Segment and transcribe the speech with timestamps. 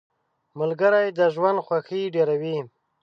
[0.59, 2.57] •ملګري د ژوند خوښي ډېروي.